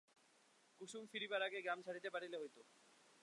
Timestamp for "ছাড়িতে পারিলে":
1.85-2.37